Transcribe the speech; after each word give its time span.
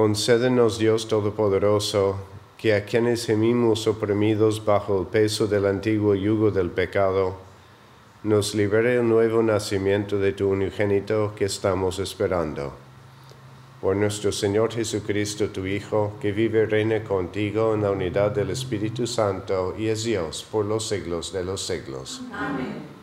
Concédenos 0.00 0.78
Dios 0.78 1.08
Todopoderoso, 1.08 2.16
que 2.56 2.72
a 2.72 2.86
quienes 2.86 3.26
gemimos 3.26 3.86
oprimidos 3.86 4.64
bajo 4.64 4.98
el 4.98 5.06
peso 5.06 5.46
del 5.46 5.66
antiguo 5.66 6.14
yugo 6.14 6.50
del 6.50 6.70
pecado, 6.70 7.36
nos 8.22 8.54
libere 8.54 8.96
el 8.96 9.06
nuevo 9.06 9.42
nacimiento 9.42 10.18
de 10.18 10.32
tu 10.32 10.48
unigénito 10.48 11.34
que 11.36 11.44
estamos 11.44 11.98
esperando. 11.98 12.72
Por 13.82 13.94
nuestro 13.94 14.32
Señor 14.32 14.72
Jesucristo, 14.72 15.50
tu 15.50 15.66
Hijo, 15.66 16.14
que 16.18 16.32
vive 16.32 16.62
y 16.62 16.64
reina 16.64 17.04
contigo 17.04 17.74
en 17.74 17.82
la 17.82 17.90
unidad 17.90 18.30
del 18.30 18.48
Espíritu 18.48 19.06
Santo 19.06 19.74
y 19.78 19.88
es 19.88 20.04
Dios 20.04 20.46
por 20.50 20.64
los 20.64 20.88
siglos 20.88 21.30
de 21.30 21.44
los 21.44 21.66
siglos. 21.66 22.22
Amén. 22.32 22.99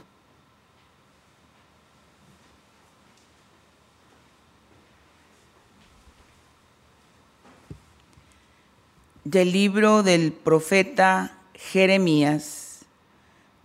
Del 9.29 9.51
libro 9.51 10.03
del 10.03 10.31
profeta 10.31 11.37
Jeremías. 11.53 12.85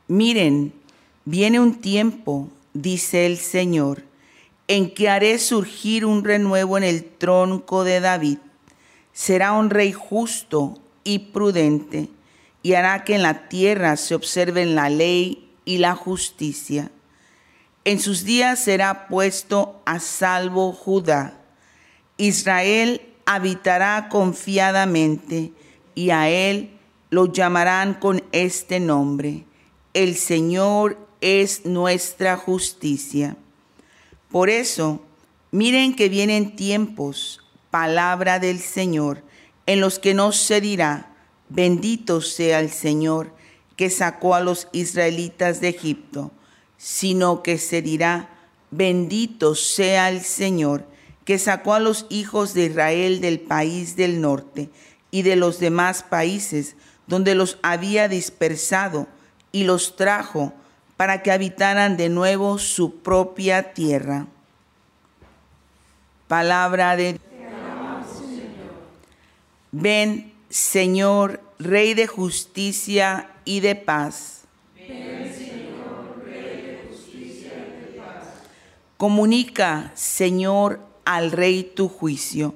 Miren, 0.09 0.73
viene 1.25 1.61
un 1.61 1.81
tiempo, 1.81 2.49
dice 2.75 3.27
el 3.27 3.39
Señor, 3.39 4.03
en 4.67 4.93
que 4.93 5.09
haré 5.09 5.39
surgir 5.39 6.05
un 6.05 6.25
renuevo 6.25 6.78
en 6.78 6.83
el 6.83 7.05
tronco 7.05 7.84
de 7.84 8.00
David. 8.00 8.39
Será 9.12 9.53
un 9.53 9.71
rey 9.71 9.93
justo 9.93 10.81
y 11.05 11.20
prudente, 11.20 12.08
y 12.65 12.73
hará 12.73 13.05
que 13.05 13.15
en 13.15 13.23
la 13.23 13.49
tierra 13.49 13.97
se 13.97 14.17
observen 14.17 14.75
la 14.75 14.91
ley 14.91 15.49
y 15.65 15.79
la 15.79 15.94
justicia. 15.94 16.91
En 17.85 18.00
sus 18.00 18.25
días 18.25 18.65
será 18.65 19.06
puesto 19.06 19.81
a 19.85 20.00
salvo 20.00 20.73
Judá. 20.73 21.38
Israel 22.17 23.12
habitará 23.26 24.08
confiadamente 24.08 25.52
y 25.94 26.10
a 26.10 26.28
él 26.28 26.70
lo 27.10 27.26
llamarán 27.26 27.94
con 27.94 28.22
este 28.32 28.80
nombre. 28.80 29.44
El 29.94 30.16
Señor 30.16 30.98
es 31.20 31.66
nuestra 31.66 32.36
justicia. 32.36 33.36
Por 34.30 34.48
eso, 34.48 35.02
miren 35.50 35.94
que 35.94 36.08
vienen 36.08 36.56
tiempos, 36.56 37.40
palabra 37.70 38.38
del 38.38 38.60
Señor, 38.60 39.22
en 39.66 39.80
los 39.80 39.98
que 39.98 40.14
no 40.14 40.32
se 40.32 40.60
dirá, 40.60 41.14
bendito 41.48 42.20
sea 42.20 42.60
el 42.60 42.70
Señor 42.70 43.34
que 43.76 43.90
sacó 43.90 44.34
a 44.34 44.40
los 44.40 44.69
israelitas 44.72 45.60
de 45.60 45.69
Egipto, 45.69 46.30
sino 46.76 47.42
que 47.42 47.58
se 47.58 47.82
dirá, 47.82 48.30
bendito 48.70 49.54
sea 49.54 50.08
el 50.08 50.22
Señor 50.22 50.86
que 51.24 51.38
sacó 51.38 51.74
a 51.74 51.80
los 51.80 52.06
hijos 52.08 52.54
de 52.54 52.66
Israel 52.66 53.20
del 53.20 53.40
país 53.40 53.96
del 53.96 54.20
norte 54.20 54.70
y 55.10 55.22
de 55.22 55.36
los 55.36 55.60
demás 55.60 56.02
países 56.02 56.76
donde 57.06 57.34
los 57.34 57.58
había 57.62 58.08
dispersado 58.08 59.06
y 59.52 59.64
los 59.64 59.96
trajo 59.96 60.52
para 60.96 61.22
que 61.22 61.30
habitaran 61.30 61.96
de 61.96 62.08
nuevo 62.08 62.58
su 62.58 62.96
propia 63.00 63.74
tierra. 63.74 64.26
Palabra 66.28 66.96
de 66.96 67.20
Ven, 69.72 70.32
Señor, 70.50 71.40
Rey 71.58 71.94
de 71.94 72.06
justicia 72.06 73.30
y 73.44 73.60
de 73.60 73.74
paz. 73.74 74.42
Ven, 74.74 75.34
Señor, 75.34 76.22
Rey 76.24 76.62
de 76.62 76.88
justicia 76.88 77.52
y 77.54 77.92
de 77.92 77.98
paz. 77.98 78.24
Comunica, 78.98 79.92
Señor, 79.94 80.80
al 81.04 81.32
Rey 81.32 81.62
tu 81.62 81.88
juicio 81.88 82.54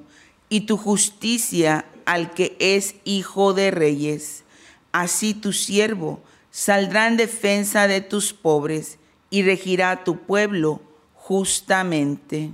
y 0.49 0.61
tu 0.61 0.77
justicia 0.77 1.85
al 2.05 2.31
que 2.33 2.55
es 2.59 2.95
Hijo 3.03 3.53
de 3.53 3.71
Reyes. 3.71 4.43
Así 4.91 5.33
tu 5.33 5.53
siervo 5.53 6.21
saldrá 6.51 7.07
en 7.07 7.17
defensa 7.17 7.87
de 7.87 8.01
tus 8.01 8.33
pobres 8.33 8.97
y 9.29 9.43
regirá 9.43 10.03
tu 10.03 10.17
pueblo 10.19 10.81
justamente. 11.13 12.51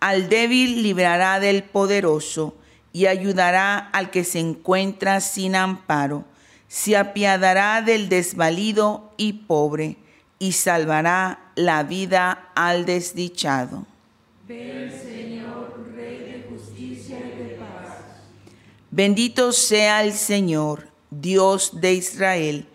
Al 0.00 0.30
débil 0.30 0.82
librará 0.82 1.38
del 1.40 1.62
poderoso 1.62 2.54
y 2.92 3.06
ayudará 3.06 3.76
al 3.76 4.10
que 4.10 4.24
se 4.24 4.38
encuentra 4.38 5.20
sin 5.20 5.54
amparo. 5.54 6.24
Se 6.68 6.96
apiadará 6.96 7.82
del 7.82 8.08
desvalido 8.08 9.12
y 9.18 9.34
pobre 9.34 9.98
y 10.40 10.52
salvará 10.52 11.52
la 11.54 11.84
vida 11.84 12.50
al 12.56 12.86
desdichado. 12.86 13.86
Ven, 14.48 14.90
Señor, 14.90 15.92
Rey 15.94 16.18
de 16.18 16.46
justicia 16.50 17.18
y 17.18 17.38
de 17.38 17.48
paz. 17.56 17.98
Bendito 18.90 19.52
sea 19.52 20.02
el 20.02 20.14
Señor, 20.14 20.88
Dios 21.10 21.80
de 21.80 21.92
Israel, 21.92 22.66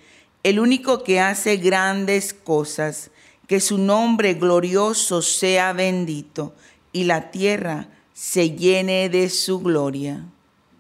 el 0.44 0.60
único 0.60 1.04
que 1.04 1.20
hace 1.20 1.58
grandes 1.58 2.36
cosas, 2.36 3.10
que 3.48 3.60
su 3.60 3.80
nombre 3.80 4.36
glorioso 4.36 5.24
sea 5.24 5.74
bendito 5.74 6.54
y 6.94 7.06
la 7.06 7.32
tierra 7.32 7.88
se 8.14 8.52
llene 8.52 9.10
de 9.10 9.30
su 9.32 9.60
gloria. 9.60 10.24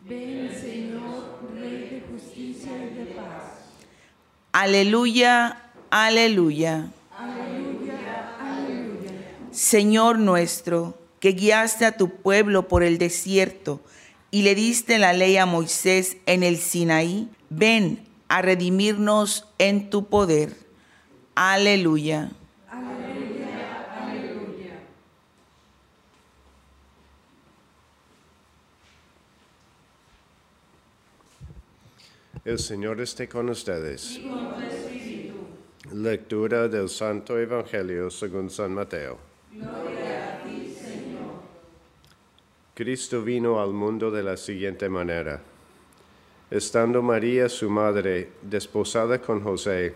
Ven, 0.07 0.51
Señor, 0.51 1.39
Rey 1.51 1.89
de 1.89 2.03
justicia 2.11 2.71
y 2.77 2.93
de 2.93 3.05
paz. 3.05 3.71
Aleluya, 4.51 5.64
aleluya. 5.89 6.91
Señor 9.51 10.19
nuestro, 10.19 10.99
que 11.21 11.31
guiaste 11.31 11.85
a 11.85 11.95
tu 11.95 12.09
pueblo 12.09 12.67
por 12.67 12.83
el 12.83 12.97
desierto 12.97 13.79
y 14.29 14.41
le 14.41 14.53
diste 14.53 14.99
la 14.99 15.13
ley 15.13 15.37
a 15.37 15.45
Moisés 15.45 16.17
en 16.25 16.43
el 16.43 16.57
Sinaí, 16.57 17.29
ven 17.49 18.05
a 18.27 18.41
redimirnos 18.41 19.45
en 19.57 19.89
tu 19.89 20.07
poder. 20.07 20.57
Aleluya. 21.35 22.31
Aleluya, 22.69 23.87
aleluya. 23.97 24.79
El 32.43 32.59
Señor 32.59 32.99
esté 32.99 33.29
con 33.29 33.49
ustedes. 33.49 34.19
Lectura 35.95 36.67
del 36.67 36.89
Santo 36.89 37.39
Evangelio 37.39 38.09
según 38.09 38.49
San 38.49 38.73
Mateo. 38.73 39.17
Cristo 42.73 43.21
vino 43.21 43.61
al 43.61 43.71
mundo 43.71 44.11
de 44.11 44.21
la 44.21 44.35
siguiente 44.35 44.89
manera. 44.89 45.39
Estando 46.51 47.01
María, 47.01 47.47
su 47.47 47.69
madre, 47.69 48.31
desposada 48.41 49.21
con 49.21 49.41
José, 49.41 49.93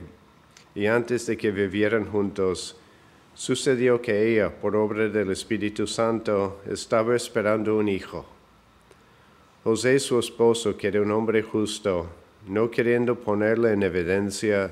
y 0.73 0.85
antes 0.85 1.25
de 1.25 1.35
que 1.35 1.51
vivieran 1.51 2.05
juntos, 2.05 2.77
sucedió 3.35 4.01
que 4.01 4.31
ella, 4.31 4.55
por 4.55 4.77
obra 4.77 5.09
del 5.09 5.31
Espíritu 5.31 5.85
Santo, 5.85 6.61
estaba 6.65 7.13
esperando 7.13 7.75
un 7.75 7.89
hijo. 7.89 8.25
José, 9.65 9.99
su 9.99 10.17
esposo, 10.17 10.77
que 10.77 10.87
era 10.87 11.01
un 11.01 11.11
hombre 11.11 11.43
justo, 11.43 12.07
no 12.47 12.71
queriendo 12.71 13.19
ponerle 13.19 13.73
en 13.73 13.83
evidencia, 13.83 14.71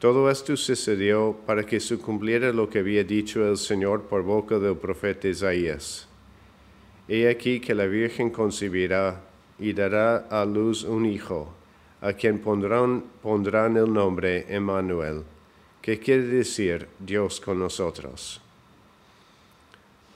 Todo 0.00 0.30
esto 0.30 0.56
sucedió 0.56 1.36
para 1.44 1.66
que 1.66 1.78
se 1.78 1.98
cumpliera 1.98 2.54
lo 2.54 2.70
que 2.70 2.78
había 2.78 3.04
dicho 3.04 3.46
el 3.46 3.58
Señor 3.58 4.04
por 4.04 4.22
boca 4.22 4.58
del 4.58 4.74
profeta 4.74 5.28
Isaías. 5.28 6.08
He 7.06 7.28
aquí 7.28 7.60
que 7.60 7.74
la 7.74 7.84
Virgen 7.84 8.30
concebirá 8.30 9.20
y 9.58 9.74
dará 9.74 10.26
a 10.30 10.46
luz 10.46 10.84
un 10.84 11.04
hijo, 11.04 11.52
a 12.00 12.14
quien 12.14 12.38
pondrán, 12.38 13.04
pondrán 13.22 13.76
el 13.76 13.92
nombre 13.92 14.46
Emmanuel, 14.48 15.22
que 15.82 15.98
quiere 15.98 16.22
decir 16.22 16.88
Dios 16.98 17.38
con 17.38 17.58
nosotros. 17.58 18.40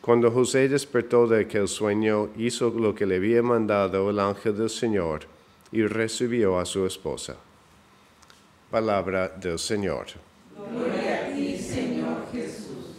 Cuando 0.01 0.31
José 0.31 0.67
despertó 0.67 1.27
de 1.27 1.43
aquel 1.43 1.69
sueño, 1.69 2.31
hizo 2.39 2.71
lo 2.71 2.95
que 2.95 3.05
le 3.05 3.17
había 3.17 3.43
mandado 3.43 4.09
el 4.09 4.19
ángel 4.19 4.57
del 4.57 4.71
Señor 4.71 5.27
y 5.73 5.85
recibió 5.85 6.59
a 6.59 6.65
su 6.65 6.87
esposa. 6.87 7.37
Palabra 8.75 9.29
del 9.29 9.57
Señor. 9.57 10.07
Gloria 10.73 11.29
a 11.29 11.33
ti, 11.33 11.57
Señor 11.57 12.27
Jesús. 12.33 12.97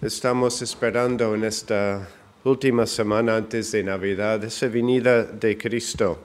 Estamos 0.00 0.62
esperando 0.62 1.34
en 1.34 1.42
esta 1.42 2.08
última 2.44 2.86
semana 2.86 3.34
antes 3.34 3.72
de 3.72 3.82
Navidad 3.82 4.44
esa 4.44 4.68
venida 4.68 5.24
de 5.24 5.58
Cristo, 5.58 6.20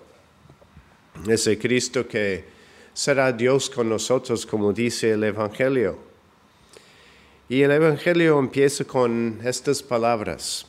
ese 1.28 1.58
Cristo 1.58 2.08
que 2.08 2.46
será 2.94 3.32
Dios 3.32 3.72
con 3.72 3.90
nosotros, 3.90 4.46
como 4.46 4.72
dice 4.72 5.14
el 5.14 5.24
Evangelio. 5.24 5.98
Y 7.50 7.64
el 7.64 7.72
Evangelio 7.72 8.38
empieza 8.38 8.86
con 8.86 9.40
estas 9.44 9.82
palabras. 9.82 10.68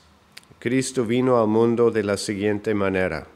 Cristo 0.58 1.04
vino 1.04 1.38
al 1.38 1.48
mundo 1.48 1.90
de 1.90 2.02
la 2.02 2.16
siguiente 2.16 2.72
manera. 2.72 3.33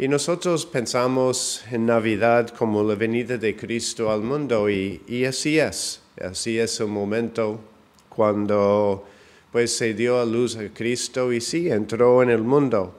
Y 0.00 0.08
nosotros 0.08 0.64
pensamos 0.64 1.62
en 1.70 1.84
Navidad 1.84 2.48
como 2.56 2.82
la 2.82 2.94
venida 2.94 3.36
de 3.36 3.54
Cristo 3.54 4.10
al 4.10 4.22
mundo 4.22 4.70
y, 4.70 5.26
así 5.26 5.58
es, 5.58 6.00
así 6.18 6.58
es 6.58 6.80
el 6.80 6.86
momento 6.86 7.60
cuando 8.08 9.04
pues 9.52 9.76
se 9.76 9.92
dio 9.92 10.18
a 10.18 10.24
luz 10.24 10.56
a 10.56 10.72
Cristo 10.72 11.30
y 11.34 11.42
sí 11.42 11.68
entró 11.68 12.22
en 12.22 12.30
el 12.30 12.40
mundo. 12.40 12.94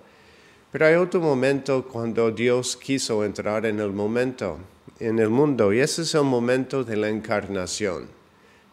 Pero 0.71 0.85
hay 0.85 0.93
otro 0.93 1.19
momento 1.21 1.87
cuando 1.87 2.29
Dios 2.29 2.77
quiso 2.77 3.25
entrar 3.25 3.65
en 3.65 3.79
el 3.79 3.91
momento, 3.91 4.59
en 4.99 5.17
el 5.17 5.29
mundo 5.29 5.73
y 5.73 5.79
ese 5.79 6.03
es 6.03 6.13
el 6.13 6.25
momento 6.25 6.83
de 6.83 6.97
la 6.97 7.09
encarnación. 7.09 8.09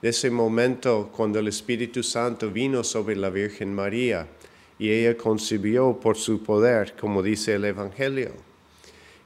De 0.03 0.11
ese 0.11 0.31
momento 0.31 1.09
cuando 1.17 1.39
el 1.39 1.49
Espíritu 1.49 2.03
Santo 2.03 2.51
vino 2.51 2.85
sobre 2.85 3.17
la 3.17 3.31
Virgen 3.31 3.75
María 3.75 4.29
y 4.79 4.91
ella 4.91 5.17
concibió 5.17 5.99
por 6.01 6.17
su 6.17 6.43
poder, 6.43 6.95
como 6.99 7.23
dice 7.23 7.55
el 7.55 7.65
Evangelio. 7.65 8.33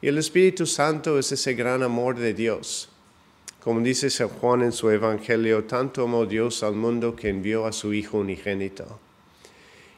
Y 0.01 0.09
el 0.09 0.19
Espíritu 0.19 0.67
Santo 0.67 1.19
es 1.19 1.31
ese 1.31 1.55
gran 1.55 1.83
amor 1.83 2.19
de 2.19 2.33
Dios. 2.33 2.89
Como 3.63 3.81
dice 3.81 4.11
San 4.11 4.29
Juan 4.29 4.63
en 4.63 4.73
su 4.73 4.91
Evangelio, 4.91 5.65
tanto 5.65 6.05
amó 6.05 6.27
Dios 6.27 6.63
al 6.63 6.75
mundo 6.75 7.15
que 7.15 7.29
envió 7.29 7.67
a 7.67 7.73
su 7.73 7.93
Hijo 7.93 8.19
unigénito. 8.19 8.99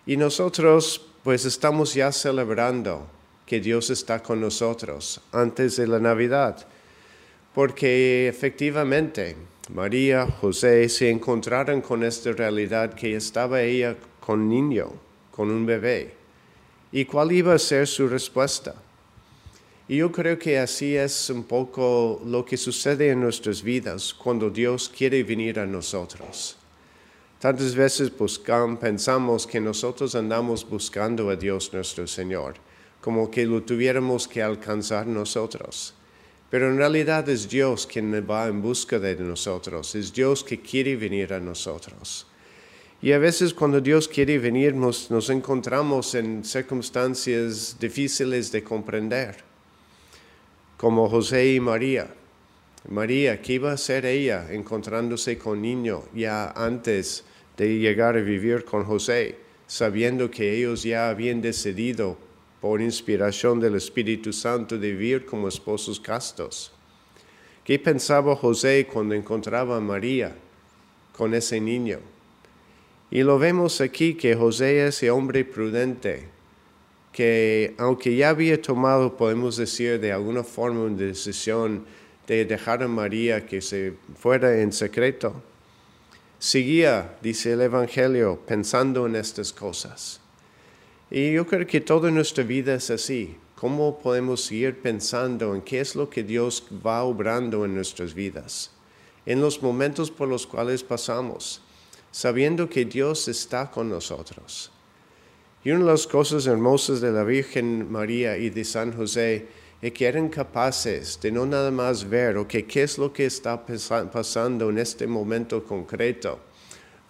Y 0.06 0.16
nosotros 0.16 1.06
pues 1.22 1.46
estamos 1.46 1.94
ya 1.94 2.12
celebrando 2.12 3.06
que 3.46 3.60
Dios 3.60 3.88
está 3.88 4.22
con 4.22 4.40
nosotros 4.40 5.20
antes 5.32 5.76
de 5.76 5.86
la 5.86 5.98
Navidad, 5.98 6.66
porque 7.54 8.28
efectivamente 8.28 9.36
María, 9.72 10.26
José 10.26 10.86
se 10.90 11.08
encontraron 11.08 11.80
con 11.80 12.04
esta 12.04 12.32
realidad 12.32 12.92
que 12.92 13.16
estaba 13.16 13.62
ella 13.62 13.96
con 14.20 14.50
niño 14.50 14.92
con 15.34 15.50
un 15.50 15.66
bebé. 15.66 16.14
¿Y 16.92 17.04
cuál 17.06 17.32
iba 17.32 17.54
a 17.54 17.58
ser 17.58 17.88
su 17.88 18.06
respuesta? 18.06 18.76
Y 19.88 19.96
yo 19.96 20.12
creo 20.12 20.38
que 20.38 20.58
así 20.58 20.96
es 20.96 21.28
un 21.28 21.42
poco 21.42 22.22
lo 22.24 22.44
que 22.44 22.56
sucede 22.56 23.10
en 23.10 23.20
nuestras 23.20 23.60
vidas 23.60 24.14
cuando 24.14 24.48
Dios 24.48 24.88
quiere 24.88 25.24
venir 25.24 25.58
a 25.58 25.66
nosotros. 25.66 26.56
Tantas 27.40 27.74
veces 27.74 28.16
buscamos, 28.16 28.78
pensamos 28.78 29.44
que 29.44 29.60
nosotros 29.60 30.14
andamos 30.14 30.66
buscando 30.66 31.28
a 31.28 31.36
Dios 31.36 31.70
nuestro 31.72 32.06
Señor, 32.06 32.54
como 33.00 33.28
que 33.28 33.44
lo 33.44 33.60
tuviéramos 33.62 34.28
que 34.28 34.40
alcanzar 34.40 35.06
nosotros. 35.06 35.94
Pero 36.48 36.70
en 36.70 36.78
realidad 36.78 37.28
es 37.28 37.48
Dios 37.48 37.88
quien 37.88 38.14
va 38.24 38.46
en 38.46 38.62
busca 38.62 39.00
de 39.00 39.16
nosotros, 39.16 39.96
es 39.96 40.12
Dios 40.12 40.44
que 40.44 40.60
quiere 40.60 40.94
venir 40.94 41.34
a 41.34 41.40
nosotros. 41.40 42.26
Y 43.02 43.12
a 43.12 43.18
veces 43.18 43.52
cuando 43.52 43.80
Dios 43.80 44.08
quiere 44.08 44.38
venir 44.38 44.74
nos, 44.74 45.30
encontramos 45.30 46.14
en 46.14 46.44
circunstancias 46.44 47.76
difíciles 47.78 48.50
de 48.50 48.64
comprender, 48.64 49.36
como 50.76 51.08
José 51.08 51.54
y 51.54 51.60
María. 51.60 52.08
María, 52.88 53.40
¿qué 53.40 53.54
iba 53.54 53.70
a 53.70 53.74
hacer 53.74 54.06
ella 54.06 54.46
encontrándose 54.50 55.38
con 55.38 55.60
niño 55.60 56.04
ya 56.14 56.50
antes 56.50 57.24
de 57.56 57.78
llegar 57.78 58.16
a 58.16 58.20
vivir 58.20 58.64
con 58.64 58.84
José, 58.84 59.38
sabiendo 59.66 60.30
que 60.30 60.56
ellos 60.56 60.82
ya 60.82 61.08
habían 61.08 61.40
decidido 61.40 62.16
por 62.60 62.80
inspiración 62.80 63.60
del 63.60 63.74
Espíritu 63.74 64.32
Santo 64.32 64.78
de 64.78 64.92
vivir 64.92 65.26
como 65.26 65.48
esposos 65.48 66.00
castos? 66.00 66.72
¿Qué 67.64 67.78
pensaba 67.78 68.36
José 68.36 68.86
cuando 68.90 69.14
encontraba 69.14 69.78
a 69.78 69.80
María 69.80 70.36
con 71.16 71.32
ese 71.32 71.60
niño? 71.60 72.13
Y 73.14 73.22
lo 73.22 73.38
vemos 73.38 73.80
aquí 73.80 74.14
que 74.14 74.34
José 74.34 74.88
es 74.88 74.96
ese 74.96 75.12
hombre 75.12 75.44
prudente, 75.44 76.26
que 77.12 77.72
aunque 77.78 78.16
ya 78.16 78.30
había 78.30 78.60
tomado, 78.60 79.16
podemos 79.16 79.56
decir, 79.56 80.00
de 80.00 80.10
alguna 80.10 80.42
forma 80.42 80.80
una 80.80 80.96
decisión 80.96 81.84
de 82.26 82.44
dejar 82.44 82.82
a 82.82 82.88
María 82.88 83.46
que 83.46 83.60
se 83.60 83.94
fuera 84.18 84.60
en 84.60 84.72
secreto, 84.72 85.40
seguía, 86.40 87.16
dice 87.22 87.52
el 87.52 87.60
Evangelio, 87.60 88.40
pensando 88.48 89.06
en 89.06 89.14
estas 89.14 89.52
cosas. 89.52 90.20
Y 91.08 91.34
yo 91.34 91.46
creo 91.46 91.68
que 91.68 91.80
toda 91.80 92.10
nuestra 92.10 92.42
vida 92.42 92.74
es 92.74 92.90
así. 92.90 93.36
¿Cómo 93.54 94.00
podemos 94.00 94.44
seguir 94.44 94.82
pensando 94.82 95.54
en 95.54 95.62
qué 95.62 95.78
es 95.78 95.94
lo 95.94 96.10
que 96.10 96.24
Dios 96.24 96.66
va 96.84 97.04
obrando 97.04 97.64
en 97.64 97.76
nuestras 97.76 98.12
vidas? 98.12 98.72
En 99.24 99.40
los 99.40 99.62
momentos 99.62 100.10
por 100.10 100.26
los 100.26 100.48
cuales 100.48 100.82
pasamos 100.82 101.63
sabiendo 102.14 102.70
que 102.70 102.84
Dios 102.84 103.26
está 103.26 103.68
con 103.72 103.88
nosotros. 103.88 104.70
Y 105.64 105.72
una 105.72 105.80
de 105.80 105.90
las 105.90 106.06
cosas 106.06 106.46
hermosas 106.46 107.00
de 107.00 107.10
la 107.10 107.24
Virgen 107.24 107.90
María 107.90 108.38
y 108.38 108.50
de 108.50 108.64
San 108.64 108.92
José 108.96 109.48
es 109.82 109.92
que 109.92 110.06
eran 110.06 110.28
capaces 110.28 111.18
de 111.20 111.32
no 111.32 111.44
nada 111.44 111.72
más 111.72 112.08
ver, 112.08 112.36
o 112.36 112.46
qué 112.46 112.64
es 112.72 112.98
lo 112.98 113.12
que 113.12 113.26
está 113.26 113.66
pasando 113.66 114.70
en 114.70 114.78
este 114.78 115.08
momento 115.08 115.64
concreto. 115.64 116.38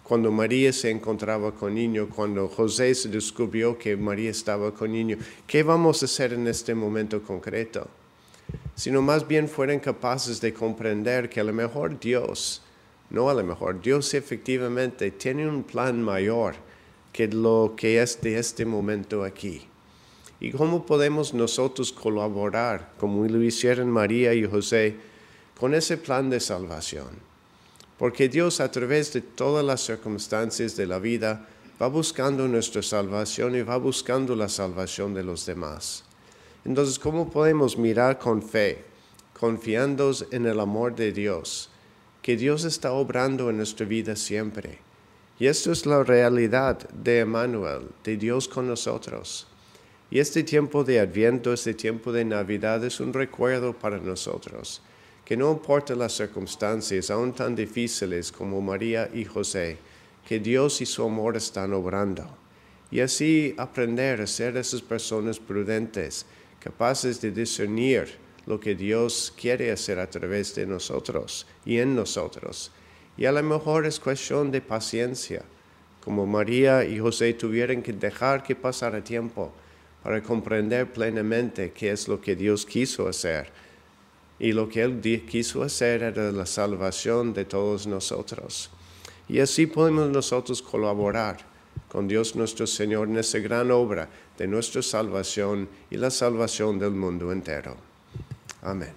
Cuando 0.01 0.31
María 0.31 0.73
se 0.73 0.89
encontraba 0.89 1.53
con 1.53 1.75
niño, 1.75 2.09
cuando 2.09 2.47
José 2.47 2.95
se 2.95 3.07
descubrió 3.07 3.77
que 3.77 3.95
María 3.95 4.31
estaba 4.31 4.73
con 4.73 4.91
niño, 4.91 5.17
¿qué 5.45 5.61
vamos 5.61 6.01
a 6.01 6.05
hacer 6.05 6.33
en 6.33 6.47
este 6.47 6.73
momento 6.73 7.21
concreto? 7.21 7.87
Sino 8.73 9.03
más 9.03 9.27
bien 9.27 9.47
fueran 9.49 9.79
capaces 9.79 10.41
de 10.41 10.51
comprender 10.51 11.29
que 11.29 11.41
a 11.41 11.43
lo 11.43 11.53
mejor 11.53 11.99
Dios 11.99 12.63
no 13.15 13.29
a 13.29 13.33
lo 13.33 13.43
mejor. 13.43 13.81
Dios 13.81 14.13
efectivamente 14.13 15.09
tiene 15.11 15.47
un 15.47 15.63
plan 15.63 16.01
mayor 16.01 16.55
que 17.13 17.29
lo 17.29 17.73
que 17.77 18.01
es 18.01 18.19
de 18.19 18.37
este 18.37 18.65
momento 18.65 19.23
aquí. 19.23 19.65
¿Y 20.41 20.51
cómo 20.51 20.85
podemos 20.85 21.33
nosotros 21.33 21.93
colaborar, 21.93 22.91
como 22.99 23.25
lo 23.25 23.41
hicieron 23.41 23.89
María 23.89 24.33
y 24.33 24.45
José, 24.45 24.97
con 25.57 25.73
ese 25.73 25.95
plan 25.95 26.29
de 26.29 26.41
salvación? 26.41 27.07
Porque 27.97 28.27
Dios 28.27 28.59
a 28.59 28.69
través 28.69 29.13
de 29.13 29.21
todas 29.21 29.63
las 29.63 29.79
circunstancias 29.79 30.75
de 30.75 30.85
la 30.85 30.99
vida 30.99 31.47
va 31.81 31.87
buscando 31.87 32.49
nuestra 32.49 32.83
salvación 32.83 33.55
y 33.55 33.61
va 33.61 33.77
buscando 33.77 34.35
la 34.35 34.49
salvación 34.49 35.13
de 35.13 35.23
los 35.23 35.45
demás. 35.45 36.03
Entonces, 36.65 36.99
¿cómo 36.99 37.29
podemos 37.29 37.77
mirar 37.77 38.19
con 38.19 38.41
fe, 38.41 38.83
confiando 39.39 40.11
en 40.31 40.45
el 40.47 40.59
amor 40.59 40.93
de 40.95 41.13
Dios? 41.13 41.69
Que 42.25 42.37
Dios 42.37 42.63
está 42.63 42.91
obrando 42.91 43.51
en 43.51 43.57
nuestra 43.57 43.85
vida 43.85 44.15
siempre. 44.15 44.79
Y 45.37 45.45
esto 45.45 45.71
es 45.71 45.85
la 45.85 46.03
realidad 46.03 46.89
de 46.89 47.19
Emmanuel, 47.19 47.89
de 48.03 48.17
Dios 48.17 48.47
con 48.47 48.67
nosotros. 48.67 49.45
Y 50.09 50.17
este 50.17 50.41
tiempo 50.41 50.83
de 50.83 50.99
Adviento, 50.99 51.53
este 51.53 51.75
tiempo 51.75 52.11
de 52.11 52.25
Navidad 52.25 52.83
es 52.83 52.99
un 52.99 53.13
recuerdo 53.13 53.73
para 53.73 53.99
nosotros, 53.99 54.81
que 55.23 55.37
no 55.37 55.51
importa 55.51 55.93
las 55.93 56.13
circunstancias, 56.13 57.11
aún 57.11 57.31
tan 57.31 57.55
difíciles 57.55 58.31
como 58.31 58.59
María 58.59 59.07
y 59.13 59.23
José, 59.23 59.77
que 60.27 60.39
Dios 60.39 60.81
y 60.81 60.87
su 60.87 61.03
amor 61.03 61.37
están 61.37 61.73
obrando. 61.73 62.25
Y 62.89 63.01
así 63.01 63.53
aprender 63.55 64.21
a 64.21 64.25
ser 64.25 64.57
esas 64.57 64.81
personas 64.81 65.39
prudentes, 65.39 66.25
capaces 66.59 67.21
de 67.21 67.29
discernir 67.29 68.24
lo 68.45 68.59
que 68.59 68.75
Dios 68.75 69.33
quiere 69.39 69.71
hacer 69.71 69.99
a 69.99 70.09
través 70.09 70.55
de 70.55 70.65
nosotros 70.65 71.47
y 71.65 71.79
en 71.79 71.95
nosotros. 71.95 72.71
Y 73.17 73.25
a 73.25 73.31
lo 73.31 73.41
mejor 73.41 73.85
es 73.85 73.99
cuestión 73.99 74.51
de 74.51 74.61
paciencia, 74.61 75.43
como 76.03 76.27
María 76.27 76.85
y 76.85 76.99
José 76.99 77.33
tuvieron 77.33 77.81
que 77.81 77.93
dejar 77.93 78.43
que 78.43 78.55
pasara 78.55 79.03
tiempo 79.03 79.51
para 80.03 80.21
comprender 80.21 80.93
plenamente 80.93 81.71
qué 81.71 81.91
es 81.91 82.07
lo 82.07 82.21
que 82.21 82.35
Dios 82.35 82.65
quiso 82.65 83.07
hacer. 83.07 83.49
Y 84.37 84.51
lo 84.51 84.69
que 84.69 84.83
Él 84.83 85.01
quiso 85.27 85.63
hacer 85.63 86.03
era 86.03 86.31
la 86.31 86.45
salvación 86.45 87.33
de 87.33 87.45
todos 87.45 87.87
nosotros. 87.87 88.69
Y 89.27 89.39
así 89.39 89.65
podemos 89.65 90.09
nosotros 90.09 90.61
colaborar 90.61 91.37
con 91.87 92.07
Dios 92.07 92.35
nuestro 92.35 92.67
Señor 92.67 93.07
en 93.07 93.17
esa 93.17 93.39
gran 93.39 93.71
obra 93.71 94.09
de 94.37 94.45
nuestra 94.45 94.81
salvación 94.81 95.67
y 95.89 95.97
la 95.97 96.11
salvación 96.11 96.77
del 96.77 96.91
mundo 96.91 97.31
entero. 97.31 97.75
Amén. 98.65 98.93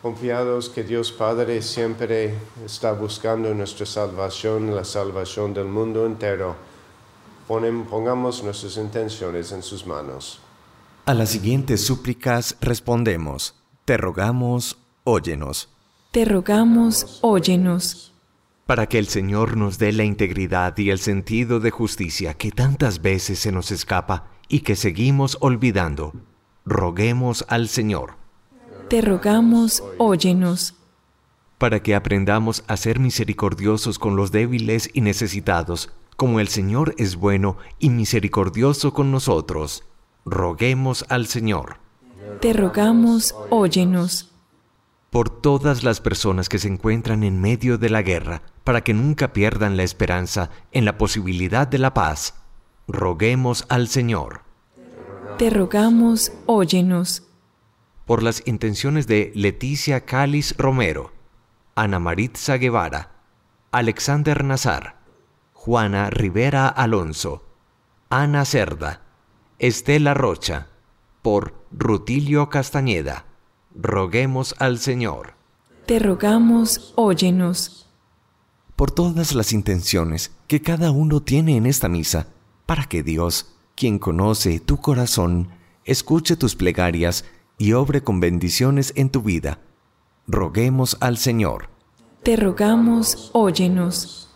Confiados 0.00 0.68
que 0.70 0.82
Dios 0.82 1.12
Padre 1.12 1.62
siempre 1.62 2.34
está 2.64 2.92
buscando 2.92 3.54
nuestra 3.54 3.86
salvación, 3.86 4.74
la 4.74 4.84
salvación 4.84 5.54
del 5.54 5.66
mundo 5.66 6.06
entero, 6.06 6.56
pongamos 7.46 8.42
nuestras 8.42 8.78
intenciones 8.78 9.52
en 9.52 9.62
sus 9.62 9.86
manos. 9.86 10.40
A 11.04 11.14
las 11.14 11.28
siguientes 11.28 11.84
súplicas 11.84 12.56
respondemos, 12.60 13.54
te 13.84 13.96
rogamos, 13.96 14.78
óyenos. 15.04 15.68
Te 16.10 16.24
rogamos, 16.24 17.18
óyenos 17.20 18.11
para 18.72 18.88
que 18.88 18.98
el 18.98 19.06
Señor 19.06 19.58
nos 19.58 19.76
dé 19.76 19.92
la 19.92 20.04
integridad 20.04 20.78
y 20.78 20.88
el 20.88 20.98
sentido 20.98 21.60
de 21.60 21.70
justicia 21.70 22.32
que 22.32 22.50
tantas 22.50 23.02
veces 23.02 23.38
se 23.38 23.52
nos 23.52 23.70
escapa 23.70 24.30
y 24.48 24.60
que 24.60 24.76
seguimos 24.76 25.36
olvidando. 25.42 26.14
Roguemos 26.64 27.44
al 27.50 27.68
Señor. 27.68 28.14
Te 28.88 29.02
rogamos, 29.02 29.84
óyenos. 29.98 30.74
Para 31.58 31.82
que 31.82 31.94
aprendamos 31.94 32.64
a 32.66 32.78
ser 32.78 32.98
misericordiosos 32.98 33.98
con 33.98 34.16
los 34.16 34.32
débiles 34.32 34.88
y 34.94 35.02
necesitados, 35.02 35.92
como 36.16 36.40
el 36.40 36.48
Señor 36.48 36.94
es 36.96 37.16
bueno 37.16 37.58
y 37.78 37.90
misericordioso 37.90 38.94
con 38.94 39.10
nosotros. 39.10 39.84
Roguemos 40.24 41.04
al 41.10 41.26
Señor. 41.26 41.76
Te 42.40 42.54
rogamos, 42.54 43.34
óyenos 43.50 44.31
por 45.12 45.28
todas 45.28 45.84
las 45.84 46.00
personas 46.00 46.48
que 46.48 46.58
se 46.58 46.68
encuentran 46.68 47.22
en 47.22 47.38
medio 47.38 47.76
de 47.76 47.90
la 47.90 48.00
guerra, 48.00 48.40
para 48.64 48.80
que 48.80 48.94
nunca 48.94 49.34
pierdan 49.34 49.76
la 49.76 49.82
esperanza 49.82 50.48
en 50.72 50.86
la 50.86 50.96
posibilidad 50.96 51.68
de 51.68 51.76
la 51.76 51.92
paz. 51.92 52.36
Roguemos 52.88 53.66
al 53.68 53.88
Señor. 53.88 54.40
Te 55.36 55.50
rogamos, 55.50 56.32
óyenos. 56.46 57.24
Por 58.06 58.22
las 58.22 58.42
intenciones 58.46 59.06
de 59.06 59.32
Leticia 59.34 60.06
Cáliz 60.06 60.56
Romero, 60.56 61.12
Ana 61.74 61.98
Maritza 61.98 62.56
Guevara, 62.56 63.10
Alexander 63.70 64.42
Nazar, 64.42 64.96
Juana 65.52 66.08
Rivera 66.08 66.68
Alonso, 66.68 67.44
Ana 68.08 68.46
Cerda, 68.46 69.02
Estela 69.58 70.14
Rocha, 70.14 70.68
por 71.20 71.66
Rutilio 71.70 72.48
Castañeda 72.48 73.26
roguemos 73.74 74.54
al 74.58 74.78
Señor. 74.78 75.34
Te 75.86 75.98
rogamos, 75.98 76.92
óyenos. 76.96 77.86
Por 78.76 78.90
todas 78.90 79.34
las 79.34 79.52
intenciones 79.52 80.32
que 80.46 80.62
cada 80.62 80.90
uno 80.90 81.20
tiene 81.20 81.56
en 81.56 81.66
esta 81.66 81.88
misa, 81.88 82.28
para 82.66 82.84
que 82.84 83.02
Dios, 83.02 83.54
quien 83.74 83.98
conoce 83.98 84.60
tu 84.60 84.78
corazón, 84.78 85.48
escuche 85.84 86.36
tus 86.36 86.54
plegarias 86.54 87.24
y 87.58 87.72
obre 87.72 88.02
con 88.02 88.20
bendiciones 88.20 88.92
en 88.96 89.10
tu 89.10 89.22
vida. 89.22 89.58
Roguemos 90.26 90.96
al 91.00 91.18
Señor. 91.18 91.68
Te 92.22 92.36
rogamos, 92.36 93.30
óyenos. 93.32 94.30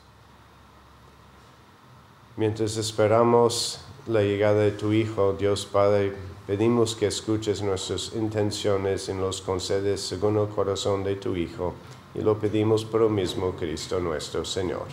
Mientras 2.37 2.76
esperamos 2.76 3.81
la 4.08 4.22
llegada 4.22 4.60
de 4.62 4.70
tu 4.70 4.92
Hijo, 4.92 5.34
Dios 5.38 5.66
Padre, 5.66 6.12
pedimos 6.46 6.94
que 6.94 7.06
escuches 7.06 7.62
nuestras 7.62 8.12
intenciones 8.14 9.08
y 9.08 9.14
los 9.14 9.40
concedes 9.40 10.00
según 10.00 10.38
el 10.38 10.48
corazón 10.48 11.02
de 11.02 11.16
tu 11.16 11.34
Hijo, 11.34 11.75
y 12.14 12.20
lo 12.20 12.38
pedimos 12.38 12.84
por 12.84 13.00
lo 13.02 13.08
mismo 13.08 13.52
Cristo 13.52 13.98
nuestro 14.00 14.44
Señor. 14.44 14.86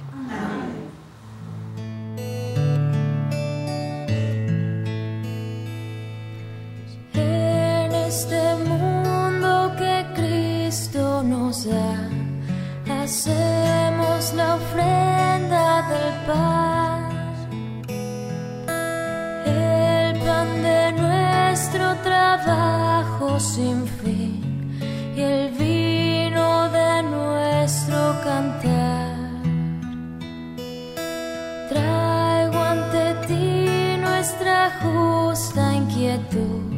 Trabajo 22.38 23.40
sin 23.40 23.86
fin 23.86 24.80
y 25.16 25.22
el 25.22 25.52
vino 25.52 26.70
de 26.70 27.04
nuestro 27.04 28.16
cantar. 28.24 29.13
Traigo 31.70 32.60
ante 32.60 33.13
ti 33.28 33.98
nuestra 34.02 34.72
justa 34.82 35.75
inquietud, 35.75 36.73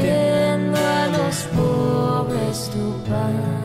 partiendo 0.00 0.78
a 0.78 1.06
los 1.08 1.36
pobres 1.54 2.70
tu 2.70 3.04
pan. 3.04 3.60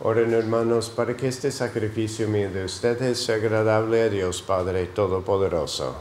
Oren 0.00 0.32
hermanos 0.34 0.90
para 0.90 1.16
que 1.16 1.28
este 1.28 1.50
sacrificio 1.50 2.28
mío 2.28 2.50
de 2.50 2.64
ustedes 2.64 3.24
sea 3.24 3.36
agradable 3.36 4.02
a 4.02 4.08
Dios 4.08 4.42
Padre 4.42 4.86
Todopoderoso. 4.86 5.96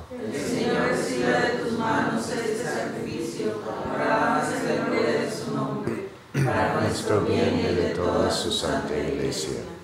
nuestro 6.82 7.22
bien 7.22 7.60
y 7.60 7.76
de 7.76 7.90
toda 7.96 8.32
su 8.32 8.52
santa 8.52 8.96
iglesia. 8.98 9.75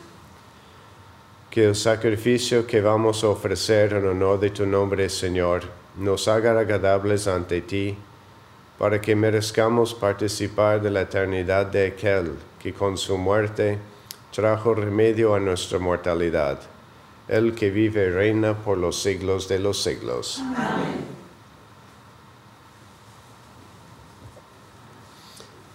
Que 1.51 1.65
el 1.65 1.75
sacrificio 1.75 2.65
que 2.65 2.79
vamos 2.79 3.25
a 3.25 3.27
ofrecer 3.27 3.91
en 3.91 4.07
honor 4.07 4.39
de 4.39 4.51
tu 4.51 4.65
nombre, 4.65 5.09
Señor, 5.09 5.63
nos 5.97 6.29
haga 6.29 6.57
agradables 6.57 7.27
ante 7.27 7.59
ti, 7.59 7.97
para 8.79 9.01
que 9.01 9.17
merezcamos 9.17 9.93
participar 9.93 10.81
de 10.81 10.91
la 10.91 11.01
eternidad 11.01 11.65
de 11.65 11.87
aquel 11.87 12.35
que 12.57 12.73
con 12.73 12.97
su 12.97 13.17
muerte 13.17 13.79
trajo 14.33 14.73
remedio 14.73 15.35
a 15.35 15.41
nuestra 15.41 15.77
mortalidad, 15.77 16.57
el 17.27 17.53
que 17.53 17.69
vive 17.69 18.05
y 18.05 18.09
reina 18.11 18.57
por 18.57 18.77
los 18.77 19.01
siglos 19.01 19.49
de 19.49 19.59
los 19.59 19.83
siglos. 19.83 20.41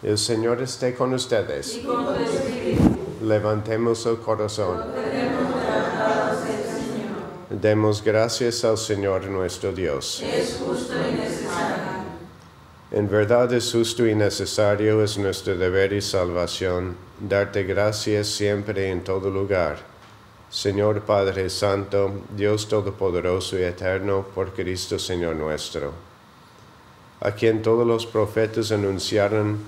El 0.03 0.17
Señor 0.17 0.63
esté 0.63 0.95
con 0.95 1.13
ustedes. 1.13 1.81
Levantemos 3.21 4.07
el 4.07 4.17
corazón. 4.19 5.06
Demos 7.49 8.03
gracias 8.03 8.65
al 8.65 8.77
Señor 8.77 9.29
nuestro 9.29 9.71
Dios. 9.71 10.21
En 12.91 13.09
verdad 13.09 13.53
es 13.53 13.71
justo 13.71 14.05
y 14.05 14.17
necesario, 14.17 15.01
es 15.01 15.17
nuestro 15.17 15.57
deber 15.57 15.93
y 15.93 16.03
salvación, 16.03 16.97
darte 17.21 17.63
gracias 17.63 18.27
siempre 18.27 18.89
y 18.89 18.91
en 18.91 19.05
todo 19.05 19.31
lugar. 19.31 19.79
Señor 20.51 21.03
Padre 21.03 21.49
Santo, 21.49 22.23
Dios 22.37 22.67
Todopoderoso 22.67 23.57
y 23.57 23.63
Eterno, 23.63 24.27
por 24.35 24.53
Cristo 24.53 24.99
Señor 24.99 25.37
nuestro, 25.37 25.93
a 27.21 27.31
quien 27.31 27.63
todos 27.63 27.87
los 27.87 28.07
profetas 28.07 28.73
anunciaron 28.73 29.59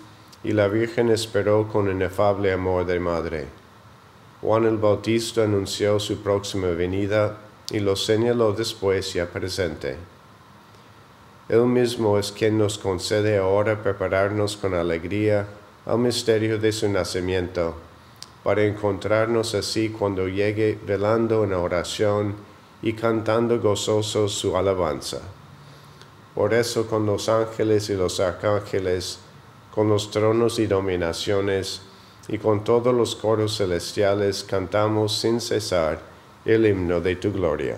y 0.42 0.50
la 0.50 0.66
Virgen 0.66 1.10
esperó 1.10 1.68
con 1.68 1.88
inefable 1.88 2.52
amor 2.52 2.86
de 2.86 2.98
madre. 2.98 3.46
Juan 4.40 4.64
el 4.64 4.78
Bautista 4.78 5.44
anunció 5.44 6.00
su 6.00 6.22
próxima 6.22 6.68
venida 6.68 7.38
y 7.70 7.80
lo 7.80 7.96
señaló 7.96 8.52
después 8.52 9.12
ya 9.12 9.26
presente. 9.26 9.96
Él 11.48 11.66
mismo 11.66 12.18
es 12.18 12.32
quien 12.32 12.58
nos 12.58 12.78
concede 12.78 13.38
ahora 13.38 13.82
prepararnos 13.82 14.56
con 14.56 14.74
alegría 14.74 15.46
al 15.86 15.98
misterio 15.98 16.58
de 16.58 16.72
su 16.72 16.88
nacimiento, 16.88 17.74
para 18.42 18.64
encontrarnos 18.64 19.54
así 19.54 19.90
cuando 19.90 20.28
llegue 20.28 20.78
velando 20.86 21.44
en 21.44 21.52
oración 21.54 22.36
y 22.82 22.92
cantando 22.92 23.60
gozosos 23.60 24.32
su 24.32 24.56
alabanza. 24.56 25.20
Por 26.34 26.54
eso 26.54 26.86
con 26.86 27.04
los 27.06 27.28
ángeles 27.28 27.90
y 27.90 27.94
los 27.94 28.20
arcángeles, 28.20 29.18
con 29.74 29.88
los 29.88 30.10
tronos 30.10 30.58
y 30.58 30.66
dominaciones, 30.66 31.82
y 32.28 32.38
con 32.38 32.62
todos 32.62 32.94
los 32.94 33.16
coros 33.16 33.56
celestiales 33.56 34.44
cantamos 34.44 35.18
sin 35.18 35.40
cesar 35.40 36.07
el 36.48 36.64
himno 36.64 36.98
de 37.00 37.16
tu 37.16 37.30
gloria. 37.30 37.76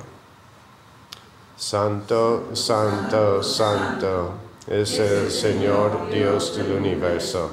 Santo, 1.57 2.51
santo, 2.55 3.43
santo 3.43 4.35
es 4.69 4.97
el 5.01 5.29
Señor 5.29 6.09
Dios 6.09 6.57
del 6.57 6.73
universo. 6.73 7.51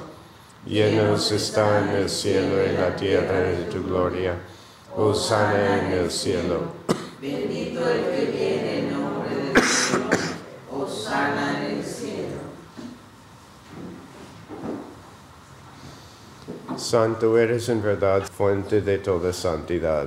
Llenos 0.64 1.32
están 1.32 1.88
el 1.88 2.08
cielo 2.08 2.64
y 2.64 2.76
la 2.76 2.94
tierra 2.94 3.40
de 3.40 3.64
tu 3.64 3.82
gloria. 3.82 4.36
Hosana 4.96 5.80
en 5.80 5.92
el 5.92 6.10
cielo. 6.10 6.60
Santo 16.76 17.36
eres 17.36 17.68
en 17.68 17.82
verdad 17.82 18.22
fuente 18.22 18.82
de 18.82 18.98
toda 18.98 19.32
santidad. 19.32 20.06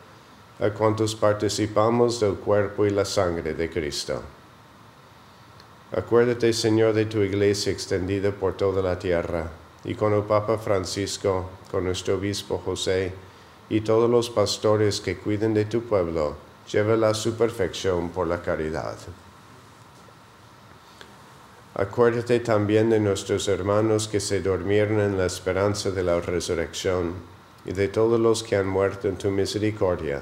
a 0.61 0.69
cuantos 0.69 1.15
participamos 1.15 2.19
del 2.19 2.35
cuerpo 2.35 2.85
y 2.85 2.91
la 2.91 3.03
sangre 3.03 3.55
de 3.55 3.67
Cristo. 3.67 4.21
Acuérdate, 5.91 6.53
Señor, 6.53 6.93
de 6.93 7.05
tu 7.05 7.21
iglesia 7.21 7.71
extendida 7.71 8.31
por 8.31 8.55
toda 8.55 8.83
la 8.83 8.99
tierra, 8.99 9.49
y 9.83 9.95
con 9.95 10.13
el 10.13 10.21
Papa 10.21 10.59
Francisco, 10.59 11.49
con 11.71 11.85
nuestro 11.85 12.13
obispo 12.15 12.61
José, 12.63 13.11
y 13.69 13.81
todos 13.81 14.07
los 14.07 14.29
pastores 14.29 15.01
que 15.01 15.17
cuiden 15.17 15.55
de 15.55 15.65
tu 15.65 15.81
pueblo, 15.81 16.35
llévala 16.71 17.09
a 17.09 17.15
su 17.15 17.33
perfección 17.33 18.09
por 18.09 18.27
la 18.27 18.43
caridad. 18.43 18.97
Acuérdate 21.73 22.39
también 22.39 22.91
de 22.91 22.99
nuestros 22.99 23.47
hermanos 23.47 24.07
que 24.07 24.19
se 24.19 24.41
durmieron 24.41 24.99
en 24.99 25.17
la 25.17 25.25
esperanza 25.25 25.89
de 25.89 26.03
la 26.03 26.21
resurrección, 26.21 27.13
y 27.65 27.73
de 27.73 27.87
todos 27.87 28.19
los 28.19 28.43
que 28.43 28.57
han 28.57 28.67
muerto 28.67 29.07
en 29.07 29.17
tu 29.17 29.31
misericordia 29.31 30.21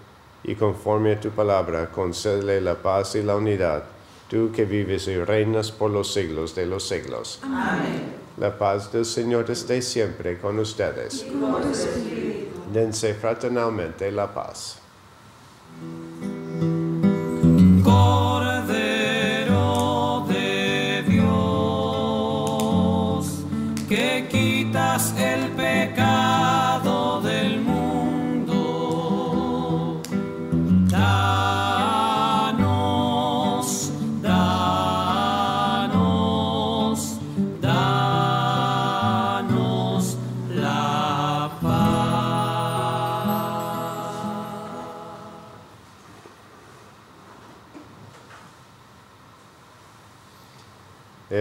y 0.43 0.55
conforme 0.55 1.13
a 1.13 1.19
tu 1.19 1.29
palabra, 1.29 1.91
concédele 1.91 2.61
la 2.61 2.75
paz 2.75 3.15
y 3.15 3.23
la 3.23 3.35
unidad, 3.35 3.83
tú 4.29 4.51
que 4.51 4.65
vives 4.65 5.07
y 5.07 5.17
reinas 5.17 5.71
por 5.71 5.91
los 5.91 6.13
siglos 6.13 6.55
de 6.55 6.65
los 6.65 6.87
siglos. 6.87 7.39
Amén. 7.43 8.21
La 8.37 8.57
paz 8.57 8.91
del 8.91 9.05
Señor 9.05 9.51
esté 9.51 9.81
siempre 9.81 10.39
con 10.39 10.57
ustedes. 10.57 11.25
Dense 12.73 13.13
fraternalmente 13.13 14.11
la 14.11 14.33
paz. 14.33 14.80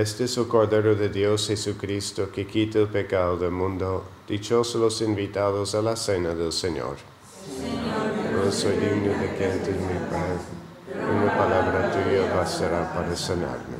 Este 0.00 0.24
es 0.24 0.38
el 0.38 0.48
Cordero 0.48 0.94
de 0.94 1.10
Dios 1.10 1.48
Jesucristo 1.48 2.30
que 2.32 2.46
quita 2.46 2.78
el 2.78 2.88
pecado 2.88 3.36
del 3.36 3.50
mundo. 3.50 4.02
Dichosos 4.26 4.80
los 4.80 5.02
invitados 5.02 5.74
a 5.74 5.82
la 5.82 5.94
cena 5.94 6.34
del 6.34 6.52
Señor. 6.52 6.96
No 8.32 8.50
soy 8.50 8.76
digno 8.76 9.12
de 9.12 9.34
que 9.36 9.52
entres 9.52 9.76
mi 9.76 9.98
Padre. 10.08 10.40
Una 10.94 11.36
palabra 11.36 11.92
tuya 11.92 12.34
bastará 12.34 12.94
para 12.94 13.14
sanarme. 13.14 13.79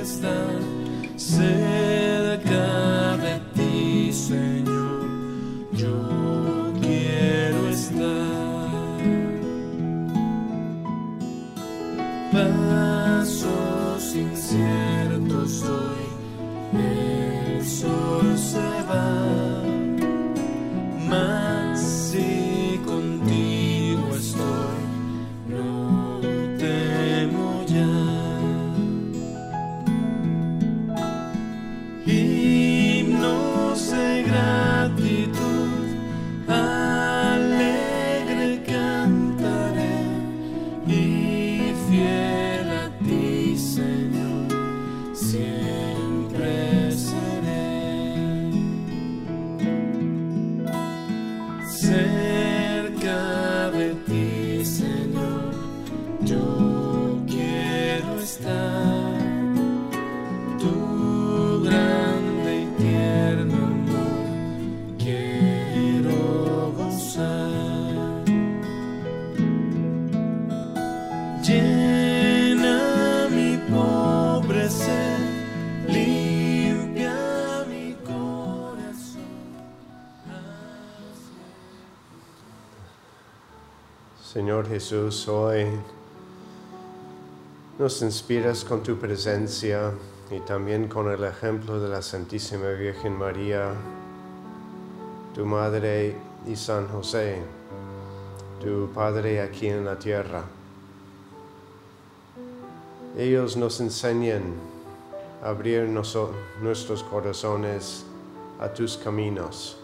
está. 0.00 0.34
Ser 1.16 1.59
Jesús, 84.80 85.28
hoy 85.28 85.66
nos 87.78 88.00
inspiras 88.00 88.64
con 88.64 88.82
tu 88.82 88.96
presencia 88.96 89.92
y 90.30 90.40
también 90.40 90.88
con 90.88 91.10
el 91.10 91.22
ejemplo 91.22 91.78
de 91.78 91.90
la 91.90 92.00
Santísima 92.00 92.70
Virgen 92.70 93.12
María, 93.12 93.74
tu 95.34 95.44
Madre 95.44 96.16
y 96.46 96.56
San 96.56 96.88
José, 96.88 97.42
tu 98.58 98.90
Padre 98.94 99.42
aquí 99.42 99.66
en 99.66 99.84
la 99.84 99.98
tierra. 99.98 100.44
Ellos 103.18 103.58
nos 103.58 103.80
enseñan 103.80 104.54
a 105.44 105.50
abrir 105.50 105.90
nuestros 105.90 107.02
corazones 107.02 108.06
a 108.58 108.72
tus 108.72 108.96
caminos, 108.96 109.76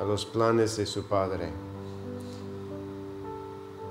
a 0.00 0.04
los 0.04 0.24
planes 0.24 0.78
de 0.78 0.86
su 0.86 1.04
Padre. 1.04 1.71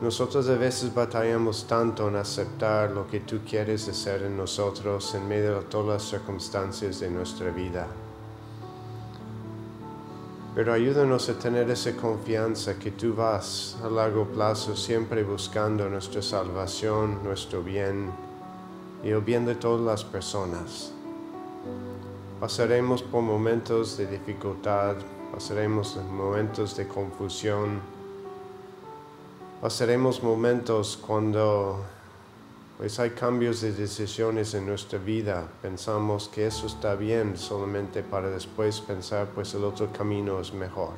Nosotros 0.01 0.49
a 0.49 0.55
veces 0.55 0.91
batallamos 0.91 1.67
tanto 1.67 2.07
en 2.07 2.15
aceptar 2.15 2.89
lo 2.89 3.05
que 3.05 3.19
tú 3.19 3.41
quieres 3.47 3.87
hacer 3.87 4.23
en 4.23 4.35
nosotros 4.35 5.13
en 5.13 5.27
medio 5.27 5.59
de 5.59 5.65
todas 5.67 6.01
las 6.01 6.09
circunstancias 6.09 6.99
de 6.99 7.11
nuestra 7.11 7.51
vida. 7.51 7.85
Pero 10.55 10.73
ayúdanos 10.73 11.29
a 11.29 11.37
tener 11.37 11.69
esa 11.69 11.95
confianza 11.95 12.79
que 12.79 12.89
tú 12.89 13.13
vas 13.13 13.77
a 13.83 13.89
largo 13.91 14.25
plazo 14.25 14.75
siempre 14.75 15.23
buscando 15.23 15.87
nuestra 15.87 16.23
salvación, 16.23 17.23
nuestro 17.23 17.61
bien 17.61 18.11
y 19.03 19.09
el 19.09 19.21
bien 19.21 19.45
de 19.45 19.53
todas 19.53 19.85
las 19.85 20.03
personas. 20.03 20.91
Pasaremos 22.39 23.03
por 23.03 23.21
momentos 23.21 23.97
de 23.97 24.07
dificultad, 24.07 24.95
pasaremos 25.31 25.95
en 25.95 26.11
momentos 26.11 26.75
de 26.75 26.87
confusión, 26.87 28.00
pasaremos 29.61 30.23
momentos 30.23 30.97
cuando 30.97 31.79
pues 32.79 32.99
hay 32.99 33.11
cambios 33.11 33.61
de 33.61 33.71
decisiones 33.71 34.55
en 34.55 34.65
nuestra 34.65 34.97
vida. 34.97 35.47
Pensamos 35.61 36.27
que 36.29 36.47
eso 36.47 36.65
está 36.65 36.95
bien 36.95 37.37
solamente 37.37 38.01
para 38.01 38.31
después 38.31 38.81
pensar 38.81 39.27
pues 39.35 39.53
el 39.53 39.63
otro 39.63 39.89
camino 39.95 40.39
es 40.39 40.51
mejor. 40.51 40.95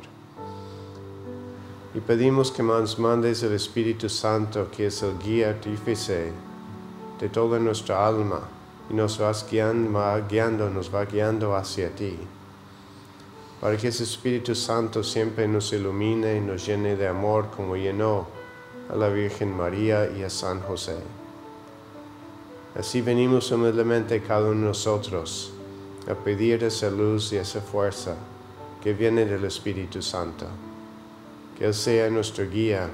Y 1.94 2.00
pedimos 2.00 2.54
que 2.54 2.64
nos 2.64 2.98
mandes 2.98 3.44
el 3.44 3.52
Espíritu 3.52 4.08
Santo, 4.08 4.72
que 4.72 4.88
es 4.88 5.04
el 5.04 5.20
guía 5.20 5.50
artífice 5.50 6.32
de 7.20 7.30
toda 7.30 7.60
nuestra 7.60 8.08
alma, 8.08 8.40
y 8.90 8.94
nos 8.94 9.20
vas 9.20 9.46
guiando, 9.52 10.26
guiando, 10.30 10.70
nos 10.70 10.92
va 10.92 11.04
guiando 11.04 11.54
hacia 11.54 11.94
ti. 11.94 12.18
Para 13.60 13.76
que 13.76 13.90
ese 13.90 14.04
Espíritu 14.04 14.56
Santo 14.56 15.04
siempre 15.04 15.50
nos 15.50 15.74
ilumine 15.74 16.38
y 16.38 16.40
nos 16.40 16.66
llene 16.66 16.96
de 16.96 17.10
amor 17.10 17.50
como 17.54 17.76
llenó 17.76 18.33
a 18.90 18.96
la 18.96 19.10
Virgen 19.10 19.56
María 19.56 20.10
y 20.12 20.24
a 20.24 20.30
San 20.30 20.62
José. 20.62 20.98
Así 22.76 23.02
venimos 23.02 23.52
humildemente 23.52 24.22
cada 24.22 24.50
uno 24.50 24.62
de 24.62 24.68
nosotros 24.68 25.54
a 26.10 26.16
pedir 26.16 26.64
esa 26.64 26.90
luz 26.90 27.32
y 27.32 27.38
esa 27.38 27.62
fuerza 27.62 28.16
que 28.82 28.94
viene 28.94 29.26
del 29.26 29.46
Espíritu 29.46 30.02
Santo. 30.02 30.46
Que 31.58 31.66
Él 31.66 31.74
sea 31.74 32.10
nuestro 32.10 32.50
guía, 32.50 32.90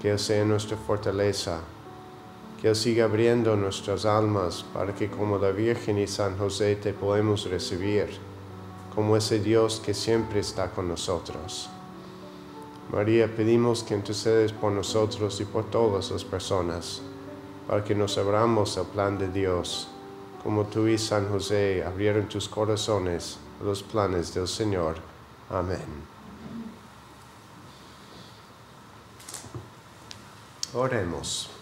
que 0.00 0.10
Él 0.10 0.18
sea 0.18 0.44
nuestra 0.44 0.76
fortaleza, 0.76 1.60
que 2.60 2.68
Él 2.68 2.76
siga 2.76 3.04
abriendo 3.04 3.56
nuestras 3.56 4.04
almas 4.04 4.64
para 4.74 4.94
que 4.94 5.08
como 5.08 5.38
la 5.38 5.50
Virgen 5.50 5.98
y 5.98 6.06
San 6.06 6.36
José 6.38 6.76
te 6.76 6.92
podemos 6.92 7.48
recibir, 7.48 8.08
como 8.94 9.16
ese 9.16 9.40
Dios 9.40 9.82
que 9.84 9.94
siempre 9.94 10.40
está 10.40 10.70
con 10.70 10.88
nosotros. 10.88 11.70
María, 12.92 13.34
pedimos 13.34 13.82
que 13.82 13.94
intercedes 13.94 14.52
por 14.52 14.70
nosotros 14.70 15.40
y 15.40 15.44
por 15.44 15.64
todas 15.64 16.10
las 16.10 16.24
personas, 16.24 17.02
para 17.66 17.82
que 17.82 17.94
nos 17.94 18.16
abramos 18.16 18.78
al 18.78 18.86
plan 18.86 19.18
de 19.18 19.28
Dios, 19.28 19.88
como 20.42 20.64
tú 20.66 20.86
y 20.86 20.96
San 20.96 21.28
José 21.28 21.82
abrieron 21.84 22.28
tus 22.28 22.48
corazones 22.48 23.38
a 23.60 23.64
los 23.64 23.82
planes 23.82 24.32
del 24.32 24.46
Señor. 24.46 24.96
Amén. 25.50 26.06
Oremos. 30.72 31.55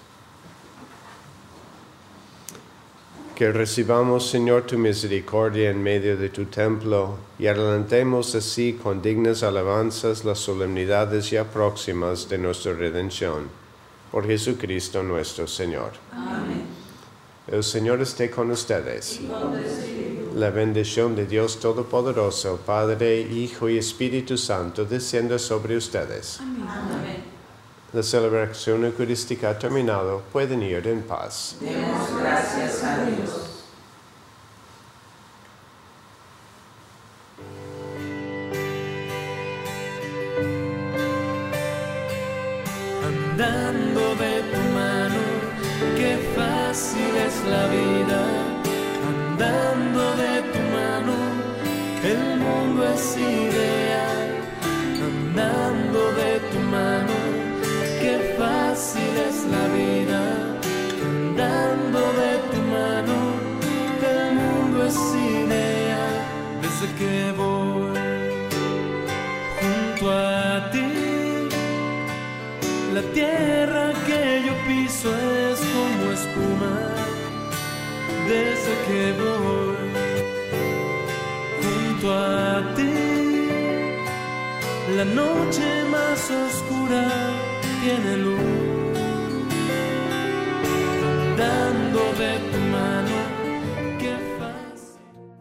Que 3.34 3.50
recibamos, 3.50 4.30
Señor, 4.30 4.62
tu 4.62 4.78
misericordia 4.78 5.70
en 5.70 5.82
medio 5.82 6.16
de 6.16 6.28
tu 6.28 6.44
templo 6.44 7.16
y 7.36 7.48
adelantemos 7.48 8.32
así 8.36 8.74
con 8.80 9.02
dignas 9.02 9.42
alabanzas 9.42 10.24
las 10.24 10.38
solemnidades 10.38 11.30
ya 11.30 11.42
próximas 11.42 12.28
de 12.28 12.38
nuestra 12.38 12.74
redención. 12.74 13.48
Por 14.12 14.28
Jesucristo 14.28 15.02
nuestro 15.02 15.48
Señor. 15.48 15.90
Amén. 16.12 16.62
El 17.48 17.64
Señor 17.64 18.00
esté 18.00 18.30
con 18.30 18.52
ustedes. 18.52 19.20
La 20.36 20.50
bendición 20.50 21.16
de 21.16 21.26
Dios 21.26 21.58
Todopoderoso, 21.58 22.60
Padre, 22.64 23.20
Hijo 23.20 23.68
y 23.68 23.78
Espíritu 23.78 24.38
Santo, 24.38 24.84
descienda 24.84 25.40
sobre 25.40 25.76
ustedes. 25.76 26.38
Amén. 26.40 27.34
La 27.94 28.02
celebración 28.02 28.84
eucarística 28.84 29.50
ha 29.50 29.56
terminado. 29.56 30.22
Pueden 30.32 30.64
ir 30.64 30.84
en 30.88 31.02
paz. 31.02 31.54
Demos 31.60 32.20
gracias 32.20 32.82
a 32.82 33.04
Dios. 33.04 33.53